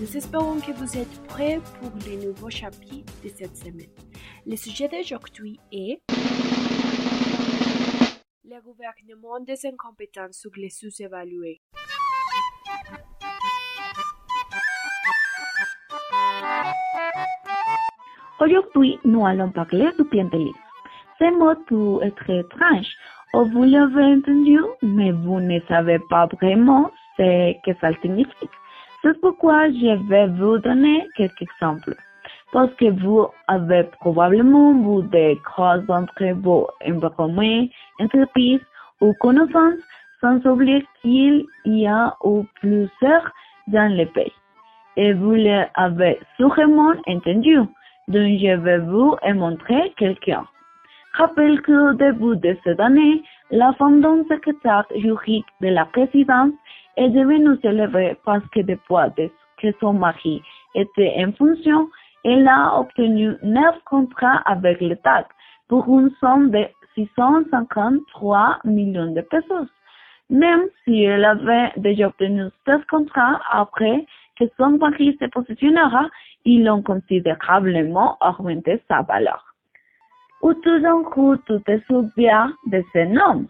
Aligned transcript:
Nous 0.00 0.16
espérons 0.16 0.60
que 0.60 0.72
vous 0.72 0.98
êtes 0.98 1.26
prêts 1.28 1.60
pour 1.80 1.90
les 2.06 2.26
nouveaux 2.26 2.50
chapitres 2.50 3.12
de 3.22 3.28
cette 3.28 3.56
semaine. 3.56 3.88
Le 4.46 4.56
sujet 4.56 4.86
d'aujourd'hui 4.86 5.58
est 5.72 5.98
le 8.44 8.60
gouvernement 8.62 9.40
des 9.40 9.66
incompétences 9.66 10.36
sur 10.36 10.50
les 10.56 10.68
sous-évalués. 10.68 11.62
Aujourd'hui, 18.40 18.98
nous 19.04 19.24
allons 19.24 19.50
parler 19.52 19.88
du 19.98 20.04
clientélisme. 20.04 20.58
Ce 21.18 21.30
mot 21.38 22.02
être 22.02 22.28
étrange, 22.28 22.94
ou 23.32 23.46
vous 23.46 23.64
l'avez 23.64 24.18
entendu, 24.18 24.60
mais 24.82 25.12
vous 25.12 25.40
ne 25.40 25.60
savez 25.66 25.98
pas 26.10 26.26
vraiment 26.26 26.90
ce 27.16 27.52
que 27.62 27.78
ça 27.80 27.90
signifie. 28.02 28.48
C'est 29.02 29.20
pourquoi 29.20 29.68
je 29.70 30.08
vais 30.08 30.28
vous 30.28 30.58
donner 30.58 31.06
quelques 31.16 31.42
exemples. 31.42 31.94
Parce 32.52 32.72
que 32.74 32.90
vous 33.02 33.26
avez 33.48 33.84
probablement 34.00 34.72
vu 34.72 35.08
des 35.08 35.38
grosses 35.44 35.88
entre 35.88 36.32
vos 36.40 36.68
environnements, 36.86 37.68
entreprises 38.00 38.64
ou 39.00 39.12
connaissances, 39.20 39.80
sans 40.20 40.44
oublier 40.46 40.86
qu'il 41.02 41.44
y 41.66 41.86
a 41.86 42.16
ou 42.22 42.46
plusieurs 42.60 43.32
dans 43.66 43.94
le 43.94 44.06
pays. 44.06 44.32
Et 44.96 45.12
vous 45.12 45.34
l'avez 45.34 46.20
sûrement 46.36 46.94
entendu, 47.06 47.56
donc 47.56 48.38
je 48.42 48.56
vais 48.56 48.78
vous 48.78 49.16
en 49.22 49.34
montrer 49.34 49.92
quelqu'un. 49.96 50.46
Rappelle 51.16 51.62
qu'au 51.62 51.92
début 51.92 52.36
de 52.38 52.56
cette 52.64 52.80
année, 52.80 53.22
la 53.52 53.72
femme 53.74 54.00
d'un 54.00 54.24
secrétaire 54.24 54.84
juridique 54.96 55.46
de 55.60 55.68
la 55.68 55.84
présidence 55.84 56.52
est 56.96 57.10
devenue 57.10 57.56
célèbre 57.62 58.16
parce 58.24 58.44
que 58.48 58.58
depuis 58.58 59.30
que 59.58 59.68
son 59.78 59.92
mari 59.92 60.42
était 60.74 61.14
en 61.24 61.30
fonction, 61.32 61.88
elle 62.24 62.48
a 62.48 62.80
obtenu 62.80 63.36
neuf 63.44 63.76
contrats 63.84 64.42
avec 64.44 64.80
l'État 64.80 65.28
pour 65.68 65.86
une 65.86 66.10
somme 66.18 66.50
de 66.50 66.64
653 66.96 68.58
millions 68.64 69.12
de 69.12 69.20
pesos. 69.20 69.68
Même 70.30 70.64
si 70.82 71.04
elle 71.04 71.24
avait 71.24 71.70
déjà 71.76 72.08
obtenu 72.08 72.46
16 72.66 72.80
contrats 72.90 73.40
après 73.52 74.04
que 74.36 74.46
son 74.56 74.78
mari 74.78 75.16
se 75.20 75.26
positionnera, 75.26 76.08
ils 76.44 76.68
ont 76.68 76.82
considérablement 76.82 78.18
augmenté 78.20 78.82
sa 78.88 79.02
valeur. 79.02 79.53
Ou 80.44 80.52
tout 80.52 80.78
d'un 80.80 81.02
coup, 81.04 81.34
tu 81.46 81.58
te 81.62 81.80
souviens 81.86 82.52
de 82.66 82.82
ce 82.92 83.06
nom, 83.06 83.46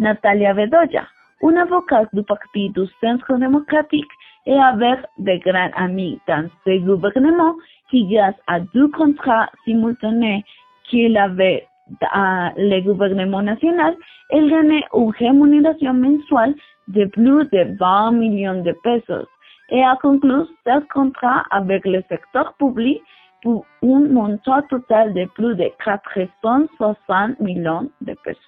Natalia 0.00 0.52
Bedoya, 0.52 1.04
une 1.40 1.56
avocate 1.56 2.08
du 2.12 2.24
Parti 2.24 2.68
du 2.70 2.84
Centre 3.00 3.38
démocratique 3.38 4.10
et 4.46 4.58
avec 4.58 4.98
de 5.18 5.36
grands 5.44 5.70
amis 5.76 6.18
dans 6.26 6.50
ce 6.64 6.78
gouvernement 6.84 7.54
qui, 7.88 8.08
grâce 8.08 8.34
à 8.48 8.58
deux 8.58 8.88
contrats 8.88 9.50
simultanés 9.64 10.44
qu'il 10.90 11.16
avait 11.16 11.64
dans 12.00 12.52
le 12.56 12.80
gouvernement 12.80 13.42
national, 13.42 13.94
elle 14.30 14.50
gagnait 14.50 14.84
une 14.94 15.10
rémunération 15.10 15.94
mensuelle 15.94 16.56
de 16.88 17.04
plus 17.04 17.44
de 17.52 17.78
20 17.78 18.10
millions 18.18 18.62
de 18.62 18.72
pesos. 18.82 19.28
Et 19.68 19.80
a 19.80 19.96
conclu 20.02 20.42
ce 20.66 20.80
contrat 20.92 21.44
avec 21.52 21.86
le 21.86 22.02
secteur 22.08 22.52
public 22.58 23.00
pour 23.42 23.66
un 23.82 24.08
montant 24.08 24.62
total 24.62 25.12
de 25.14 25.26
plus 25.34 25.56
de 25.56 25.68
460 25.84 27.40
millions 27.40 27.90
de 28.00 28.14
pesos. 28.24 28.40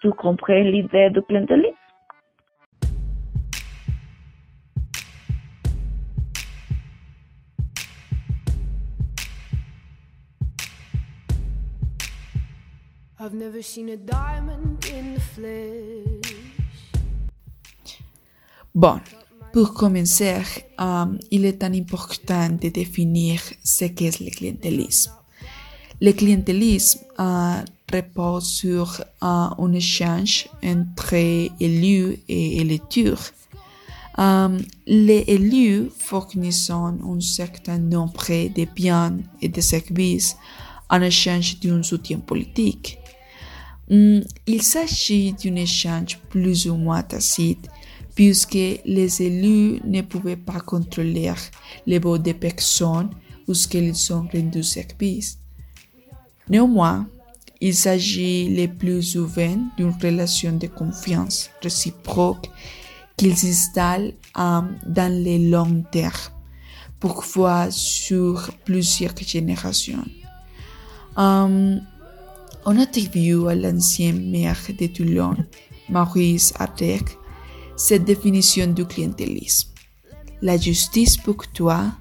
Tu 0.00 0.10
comprends 0.12 0.54
l'idée 0.54 1.10
du 1.10 1.22
clientélisme? 1.22 1.76
I've 13.22 13.34
never 13.34 13.60
seen 13.60 13.90
a 13.90 13.98
diamond 13.98 14.82
in 14.90 15.12
the 15.12 15.20
flesh. 15.20 16.50
Bon, 18.74 18.98
pour 19.52 19.74
commencer, 19.74 20.36
um, 20.78 21.18
il 21.30 21.44
est 21.44 21.62
important 21.62 22.48
de 22.50 22.68
définir 22.68 23.40
ce 23.64 23.86
qu'est 23.86 24.20
le 24.20 24.30
clientélisme. 24.30 25.12
Le 26.00 26.12
clientélisme 26.12 27.00
uh, 27.18 27.64
repose 27.92 28.44
sur 28.44 29.00
uh, 29.22 29.50
un 29.58 29.72
échange 29.72 30.48
entre 30.64 31.14
élus 31.14 32.16
et 32.28 32.60
électeurs. 32.60 33.22
Les 34.86 35.24
élus 35.28 35.90
fournissent 35.96 36.70
un 36.70 37.20
certain 37.20 37.78
nombre 37.78 38.28
de 38.28 38.66
biens 38.74 39.16
et 39.40 39.48
de 39.48 39.60
services 39.60 40.36
en 40.90 41.00
échange 41.00 41.60
d'un 41.60 41.82
soutien 41.82 42.18
politique. 42.18 42.98
Mm, 43.88 44.20
il 44.46 44.62
s'agit 44.62 45.32
d'un 45.32 45.56
échange 45.56 46.18
plus 46.28 46.68
ou 46.68 46.76
moins 46.76 47.02
tacite, 47.02 47.68
puisque 48.20 48.82
les 48.84 49.22
élus 49.22 49.80
ne 49.82 50.02
pouvaient 50.02 50.36
pas 50.36 50.60
contrôler 50.60 51.32
les 51.86 51.98
votes 51.98 52.20
des 52.20 52.34
personnes 52.34 53.08
qu'ils 53.70 54.12
ont 54.12 54.28
rendu 54.30 54.62
service. 54.62 55.38
Néanmoins, 56.50 57.08
il 57.62 57.74
s'agit 57.74 58.54
le 58.54 58.66
plus 58.66 59.02
souvent 59.02 59.56
d'une 59.78 59.94
relation 60.02 60.52
de 60.52 60.66
confiance 60.66 61.48
réciproque 61.62 62.50
qu'ils 63.16 63.38
s'installent 63.38 64.12
dans 64.34 65.24
les 65.24 65.38
longs 65.48 65.82
termes, 65.90 66.12
parfois 67.00 67.70
sur 67.70 68.50
plusieurs 68.66 69.16
générations. 69.16 70.04
On 71.16 71.80
attribue 72.66 73.48
à 73.48 73.54
l'ancien 73.54 74.12
maire 74.12 74.58
de 74.78 74.86
Toulon, 74.88 75.36
Maurice 75.88 76.52
Abdek, 76.58 77.16
cette 77.80 78.04
définition 78.04 78.66
du 78.66 78.84
clientélisme. 78.84 79.70
La 80.42 80.58
justice 80.58 81.16
pour 81.16 81.48
toi, 81.48 81.92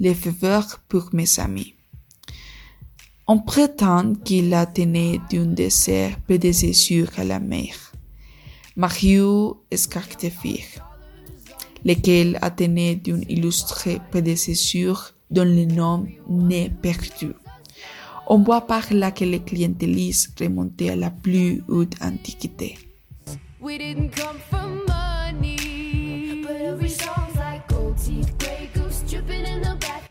les 0.00 0.14
faveurs 0.14 0.80
pour 0.88 1.10
mes 1.12 1.38
amis. 1.38 1.74
On 3.28 3.38
prétend 3.38 4.14
qu'il 4.24 4.52
a 4.52 4.66
tenu 4.66 5.20
d'un 5.30 5.46
de 5.46 5.68
ses 5.68 6.10
prédécesseurs 6.26 7.12
à 7.18 7.24
la 7.24 7.38
mer, 7.38 7.72
Mario 8.74 9.64
Escartefir, 9.70 10.64
lequel 11.84 12.38
a 12.42 12.50
tenu 12.50 12.96
d'un 12.96 13.20
illustre 13.28 13.88
prédécesseur 14.10 15.14
dont 15.30 15.44
le 15.44 15.66
nom 15.66 16.04
n'est 16.28 16.70
perdu. 16.70 17.32
On 18.26 18.38
voit 18.42 18.66
par 18.66 18.92
là 18.92 19.12
que 19.12 19.24
le 19.24 19.38
clientélisme 19.38 20.32
remontait 20.40 20.90
à 20.90 20.96
la 20.96 21.10
plus 21.10 21.62
haute 21.68 21.94
antiquité. 22.02 22.76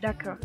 D'accord. 0.08 0.38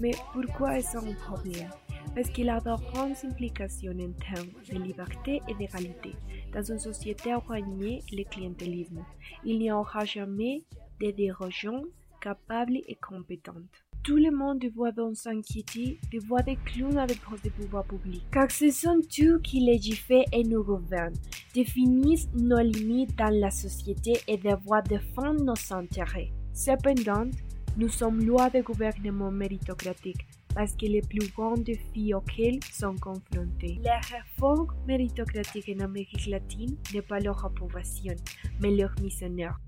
Mais 0.00 0.10
pourquoi 0.34 0.76
est-ce 0.76 0.98
un 0.98 1.14
problème? 1.14 1.70
Parce 2.14 2.28
qu'il 2.28 2.50
a 2.50 2.60
de 2.60 2.76
grandes 2.92 3.16
implications 3.24 3.92
en 3.92 4.12
termes 4.12 4.50
de 4.70 4.78
liberté 4.84 5.40
et 5.48 5.54
d'égalité. 5.54 6.12
Dans 6.52 6.62
une 6.62 6.78
société 6.78 7.30
éloignée, 7.30 8.02
le 8.12 8.24
clientélisme, 8.24 9.02
il 9.46 9.60
n'y 9.60 9.72
aura 9.72 10.04
jamais 10.04 10.62
de 11.00 11.10
dirigeants 11.10 11.84
capables 12.20 12.80
et 12.86 12.96
compétentes. 12.96 13.82
Tout 14.04 14.18
le 14.18 14.30
monde 14.30 14.62
voit 14.76 14.92
dans 14.92 15.14
s'inquiéter 15.14 15.98
de 16.12 16.18
voir 16.26 16.44
des 16.44 16.58
clowns 16.66 16.98
à 16.98 17.06
des 17.06 17.14
postes 17.14 17.46
de 17.46 17.50
pouvoir 17.50 17.84
public. 17.84 18.22
Car 18.30 18.50
ce 18.50 18.70
sont 18.70 19.00
eux 19.22 19.40
qui 19.42 19.60
légifèrent 19.60 20.28
et 20.32 20.44
nous 20.44 20.62
gouvernent, 20.62 21.16
définissent 21.54 22.28
nos 22.34 22.60
limites 22.60 23.16
dans 23.16 23.32
la 23.32 23.50
société 23.50 24.18
et 24.28 24.36
devoir 24.36 24.82
défendre 24.82 25.42
nos 25.42 25.74
intérêts. 25.74 26.30
Cependant, 26.52 27.30
nous 27.78 27.88
sommes 27.88 28.20
loin 28.24 28.50
de 28.52 28.60
gouvernements 28.60 29.30
méritocratiques 29.30 30.26
parce 30.52 30.72
que 30.74 30.86
les 30.86 31.00
plus 31.00 31.30
grands 31.36 31.56
défis 31.56 32.12
auxquels 32.12 32.58
sont 32.72 32.96
confrontés. 32.96 33.78
La 33.84 34.00
réforme 34.00 34.66
méritocratique 34.88 35.70
en 35.76 35.84
Amérique 35.84 36.26
latine 36.26 36.76
n'est 36.92 37.02
pas 37.02 37.20
leur 37.20 37.44
approbation, 37.44 38.16
mais 38.60 38.72
leur 38.72 38.90
mise 39.00 39.22
en 39.22 39.38
œuvre. 39.38 39.60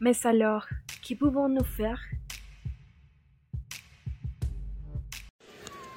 Mais 0.00 0.12
alors, 0.24 0.66
que 1.06 1.14
pouvons-nous 1.14 1.64
faire? 1.64 2.00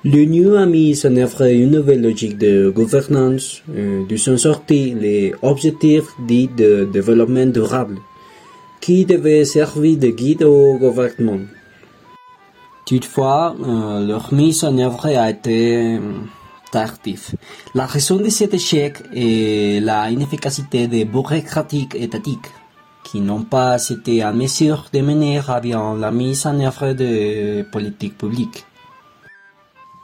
L'Union 0.03 0.55
a 0.55 0.65
mis 0.65 1.05
en 1.05 1.15
œuvre 1.15 1.43
une 1.43 1.69
nouvelle 1.69 2.01
logique 2.01 2.39
de 2.39 2.71
gouvernance, 2.71 3.61
euh, 3.69 4.03
d'où 4.09 4.17
sont 4.17 4.37
sortis 4.37 4.95
les 4.95 5.35
objectifs 5.43 6.09
dits 6.27 6.47
de 6.47 6.89
développement 6.91 7.45
durable, 7.45 7.99
qui 8.81 9.05
devaient 9.05 9.45
servir 9.45 9.97
de 9.97 10.07
guide 10.07 10.43
au 10.43 10.77
gouvernement. 10.77 11.39
Toutefois, 12.85 13.55
euh, 13.63 14.05
leur 14.05 14.33
mise 14.33 14.63
en 14.63 14.77
œuvre 14.79 15.05
a 15.05 15.29
été 15.29 15.95
euh, 15.95 15.99
tardive. 16.71 17.35
La 17.75 17.85
raison 17.85 18.17
de 18.17 18.27
cet 18.29 18.53
échec 18.53 18.97
est 19.13 19.79
la 19.81 20.09
inefficacité 20.09 20.87
des 20.87 21.05
bureaucratiques 21.05 21.95
étatiques, 21.95 22.49
qui 23.03 23.21
n'ont 23.21 23.43
pas 23.43 23.77
été 23.87 24.25
en 24.25 24.33
mesure 24.33 24.87
de 24.91 24.99
mener 25.01 25.39
à 25.47 25.59
bien 25.59 25.95
la 25.95 26.11
mise 26.11 26.45
en 26.45 26.59
œuvre 26.59 26.93
de 26.93 27.61
politiques 27.71 28.17
publiques. 28.17 28.65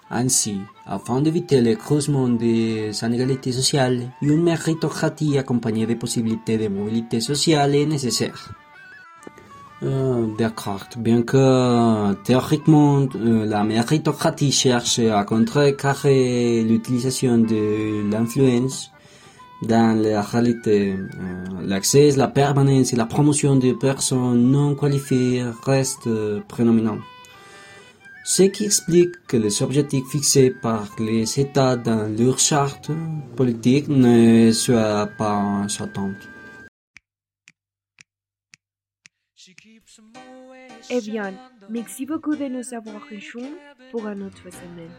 Ainsi, 0.09 0.55
afin 0.85 1.19
d'éviter 1.21 1.59
le 1.61 1.75
creusement 1.75 2.29
des 2.29 2.91
inégalités 3.03 3.51
sociales, 3.51 4.09
une 4.21 4.43
méritocratie 4.43 5.37
accompagnée 5.37 5.85
des 5.85 5.97
possibilités 5.97 6.57
de 6.57 6.69
mobilité 6.69 7.19
sociale 7.19 7.75
est 7.75 7.85
nécessaire. 7.85 8.53
Euh, 9.83 10.25
bien 10.97 11.21
que 11.21 12.13
théoriquement 12.23 13.07
euh, 13.15 13.45
la 13.45 13.63
méritocratie 13.63 14.51
cherche 14.51 14.97
à 14.97 15.23
contrecarrer 15.23 16.63
l'utilisation 16.63 17.37
de 17.37 18.09
l'influence, 18.11 18.91
dans 19.61 19.99
la 19.99 20.21
réalité, 20.21 20.93
euh, 20.93 21.45
l'accès, 21.63 22.11
la 22.15 22.27
permanence 22.27 22.93
et 22.93 22.95
la 22.95 23.05
promotion 23.05 23.55
des 23.55 23.73
personnes 23.73 24.51
non 24.51 24.75
qualifiées 24.75 25.43
restent 25.65 26.07
euh, 26.07 26.41
prédominants. 26.47 26.99
Ce 28.23 28.43
qui 28.43 28.65
explique 28.65 29.25
que 29.27 29.37
les 29.37 29.63
objectifs 29.63 30.07
fixés 30.09 30.51
par 30.51 30.87
les 30.99 31.39
États 31.39 31.75
dans 31.75 32.07
leur 32.17 32.37
charte 32.39 32.91
politique 33.35 33.87
ne 33.87 34.51
soient 34.51 35.07
pas 35.17 35.65
atteints. 35.79 36.13
Eh 40.89 41.01
bien, 41.01 41.33
merci 41.69 42.05
beaucoup 42.05 42.35
de 42.35 42.45
nous 42.45 42.73
avoir 42.73 43.01
rejoints 43.09 43.55
pour 43.91 44.07
une 44.07 44.23
autre 44.23 44.49
semaine. 44.49 44.91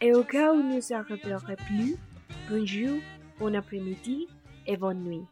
Et 0.00 0.14
au 0.14 0.24
cas 0.24 0.52
où 0.52 0.62
nous 0.62 0.80
ne 0.80 0.94
arriverons 0.94 1.56
plus, 1.56 1.96
bonjour, 2.48 2.98
bon 3.38 3.54
après-midi 3.54 4.28
et 4.66 4.76
bonne 4.76 5.04
nuit. 5.04 5.26